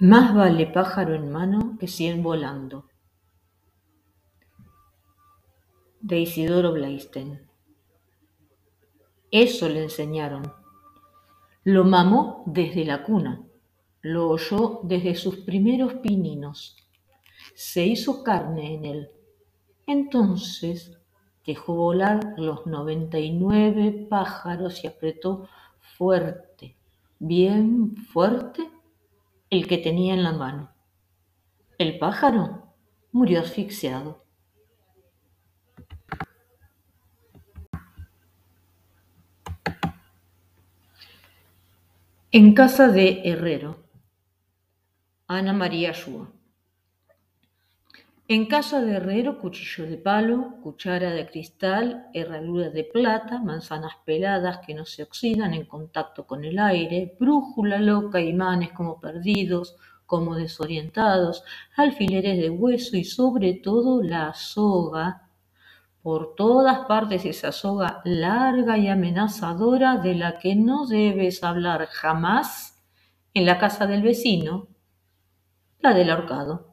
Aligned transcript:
Más 0.00 0.32
vale 0.32 0.68
pájaro 0.68 1.16
en 1.16 1.28
mano 1.28 1.76
que 1.76 1.88
cien 1.88 2.22
volando. 2.22 2.84
De 6.00 6.20
Isidoro 6.20 6.72
Blaisten. 6.72 7.50
Eso 9.32 9.68
le 9.68 9.82
enseñaron. 9.82 10.52
Lo 11.64 11.82
mamó 11.82 12.44
desde 12.46 12.84
la 12.84 13.02
cuna, 13.02 13.42
lo 14.00 14.30
oyó 14.30 14.82
desde 14.84 15.16
sus 15.16 15.38
primeros 15.38 15.94
pininos. 15.94 16.76
Se 17.56 17.84
hizo 17.84 18.22
carne 18.22 18.74
en 18.74 18.84
él. 18.84 19.10
Entonces 19.84 20.96
dejó 21.44 21.74
volar 21.74 22.34
los 22.36 22.66
noventa 22.66 23.18
y 23.18 23.32
nueve 23.32 24.06
pájaros 24.08 24.84
y 24.84 24.86
apretó 24.86 25.48
fuerte, 25.80 26.76
bien 27.18 27.96
fuerte, 27.96 28.70
el 29.50 29.66
que 29.66 29.78
tenía 29.78 30.14
en 30.14 30.22
la 30.22 30.32
mano. 30.32 30.70
El 31.78 31.98
pájaro 31.98 32.74
murió 33.12 33.40
asfixiado. 33.40 34.24
En 42.30 42.52
casa 42.52 42.88
de 42.88 43.22
Herrero, 43.24 43.84
Ana 45.26 45.54
María 45.54 45.92
Shua. 45.92 46.30
En 48.30 48.44
casa 48.44 48.82
de 48.82 48.96
Herrero, 48.96 49.38
cuchillo 49.38 49.88
de 49.88 49.96
palo, 49.96 50.56
cuchara 50.62 51.12
de 51.12 51.26
cristal, 51.26 52.10
herradura 52.12 52.68
de 52.68 52.84
plata, 52.84 53.38
manzanas 53.38 53.94
peladas 54.04 54.58
que 54.66 54.74
no 54.74 54.84
se 54.84 55.02
oxidan 55.02 55.54
en 55.54 55.64
contacto 55.64 56.26
con 56.26 56.44
el 56.44 56.58
aire, 56.58 57.16
brújula 57.18 57.78
loca, 57.78 58.20
imanes 58.20 58.72
como 58.72 59.00
perdidos, 59.00 59.76
como 60.04 60.34
desorientados, 60.34 61.42
alfileres 61.74 62.36
de 62.36 62.50
hueso 62.50 62.98
y 62.98 63.04
sobre 63.04 63.54
todo 63.54 64.02
la 64.02 64.34
soga. 64.34 65.30
Por 66.02 66.34
todas 66.34 66.80
partes 66.80 67.24
esa 67.24 67.50
soga 67.50 68.02
larga 68.04 68.76
y 68.76 68.88
amenazadora 68.88 69.96
de 69.96 70.14
la 70.14 70.38
que 70.38 70.54
no 70.54 70.86
debes 70.86 71.42
hablar 71.42 71.86
jamás 71.86 72.78
en 73.32 73.46
la 73.46 73.58
casa 73.58 73.86
del 73.86 74.02
vecino, 74.02 74.68
la 75.80 75.94
del 75.94 76.10
ahorcado. 76.10 76.67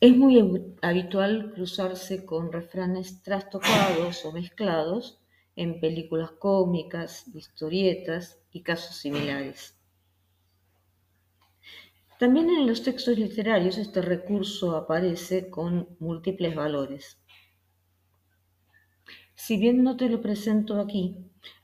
Es 0.00 0.16
muy 0.16 0.38
habitual 0.80 1.50
cruzarse 1.54 2.24
con 2.24 2.52
refranes 2.52 3.20
trastocados 3.24 4.24
o 4.24 4.30
mezclados 4.30 5.20
en 5.56 5.80
películas 5.80 6.30
cómicas, 6.38 7.26
historietas 7.34 8.38
y 8.52 8.62
casos 8.62 8.94
similares. 8.94 9.76
También 12.20 12.48
en 12.48 12.68
los 12.68 12.84
textos 12.84 13.18
literarios 13.18 13.76
este 13.76 14.00
recurso 14.00 14.76
aparece 14.76 15.50
con 15.50 15.88
múltiples 15.98 16.54
valores. 16.54 17.18
Si 19.34 19.56
bien 19.56 19.82
no 19.82 19.96
te 19.96 20.08
lo 20.08 20.22
presento 20.22 20.80
aquí, 20.80 21.16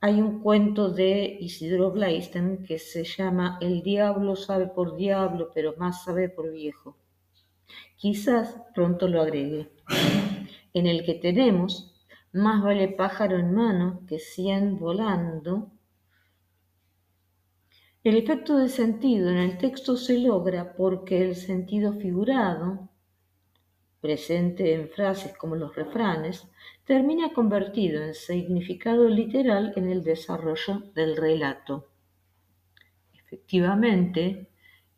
hay 0.00 0.20
un 0.20 0.40
cuento 0.40 0.88
de 0.88 1.36
Isidro 1.40 1.90
Blaisten 1.90 2.64
que 2.64 2.78
se 2.78 3.02
llama 3.02 3.58
El 3.60 3.82
diablo 3.82 4.36
sabe 4.36 4.68
por 4.68 4.96
diablo, 4.96 5.50
pero 5.52 5.74
más 5.78 6.04
sabe 6.04 6.28
por 6.28 6.52
viejo. 6.52 6.99
Quizás 7.96 8.62
pronto 8.74 9.08
lo 9.08 9.20
agregue, 9.20 9.70
en 10.72 10.86
el 10.86 11.04
que 11.04 11.14
tenemos 11.14 11.90
más 12.32 12.62
vale 12.62 12.88
pájaro 12.88 13.38
en 13.38 13.54
mano 13.54 14.02
que 14.06 14.18
cien 14.18 14.78
volando. 14.78 15.70
El 18.04 18.16
efecto 18.16 18.56
de 18.56 18.68
sentido 18.68 19.28
en 19.30 19.36
el 19.36 19.58
texto 19.58 19.96
se 19.96 20.18
logra 20.18 20.74
porque 20.74 21.22
el 21.22 21.34
sentido 21.34 21.92
figurado, 21.92 22.88
presente 24.00 24.72
en 24.74 24.88
frases 24.88 25.36
como 25.36 25.56
los 25.56 25.74
refranes, 25.74 26.48
termina 26.84 27.32
convertido 27.34 28.02
en 28.02 28.14
significado 28.14 29.08
literal 29.08 29.74
en 29.76 29.90
el 29.90 30.02
desarrollo 30.02 30.84
del 30.94 31.16
relato. 31.16 31.90
Efectivamente, 33.12 34.48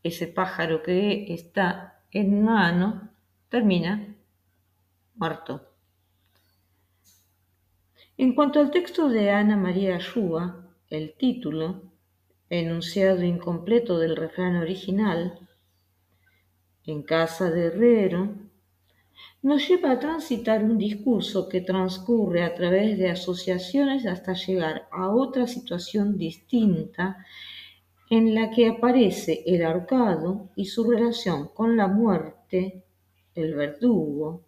ese 0.02 0.28
pájaro 0.28 0.82
que 0.82 1.32
está 1.32 2.01
en 2.12 2.44
mano, 2.44 3.08
termina 3.48 4.14
muerto. 5.14 5.62
En 8.18 8.34
cuanto 8.34 8.60
al 8.60 8.70
texto 8.70 9.08
de 9.08 9.30
Ana 9.30 9.56
María 9.56 9.96
Ayúa, 9.96 10.68
el 10.90 11.14
título, 11.14 11.90
enunciado 12.50 13.22
incompleto 13.22 13.98
del 13.98 14.14
refrán 14.14 14.56
original, 14.56 15.48
en 16.84 17.02
casa 17.02 17.50
de 17.50 17.66
Herrero, 17.66 18.34
nos 19.40 19.66
lleva 19.66 19.92
a 19.92 19.98
transitar 19.98 20.62
un 20.62 20.76
discurso 20.76 21.48
que 21.48 21.62
transcurre 21.62 22.42
a 22.42 22.54
través 22.54 22.98
de 22.98 23.08
asociaciones 23.08 24.04
hasta 24.04 24.34
llegar 24.34 24.86
a 24.92 25.08
otra 25.08 25.46
situación 25.46 26.18
distinta 26.18 27.24
en 28.12 28.34
la 28.34 28.50
que 28.50 28.68
aparece 28.68 29.42
el 29.46 29.64
ahorcado 29.64 30.50
y 30.54 30.66
su 30.66 30.84
relación 30.84 31.48
con 31.48 31.78
la 31.78 31.88
muerte, 31.88 32.84
el 33.34 33.54
verdugo, 33.54 34.42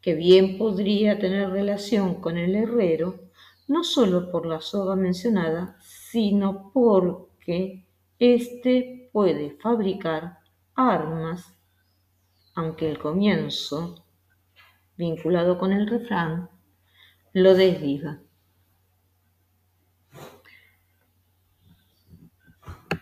que 0.00 0.16
bien 0.16 0.58
podría 0.58 1.16
tener 1.16 1.50
relación 1.50 2.16
con 2.16 2.36
el 2.36 2.56
herrero, 2.56 3.20
no 3.68 3.84
solo 3.84 4.32
por 4.32 4.46
la 4.46 4.60
soga 4.60 4.96
mencionada, 4.96 5.76
sino 5.80 6.72
porque 6.74 7.86
éste 8.18 9.10
puede 9.12 9.52
fabricar 9.60 10.40
armas, 10.74 11.56
aunque 12.56 12.90
el 12.90 12.98
comienzo, 12.98 14.04
vinculado 14.96 15.56
con 15.56 15.72
el 15.72 15.86
refrán, 15.86 16.50
lo 17.32 17.54
desdiga. 17.54 18.20